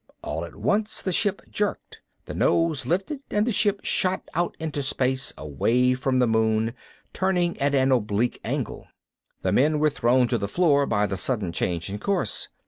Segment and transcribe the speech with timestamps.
[0.23, 2.01] All at once the ship jerked.
[2.25, 6.73] The nose lifted and the ship shot out into space, away from the moon,
[7.13, 8.87] turning at an oblique angle.
[9.43, 12.47] The men were thrown to the floor by the sudden change in course.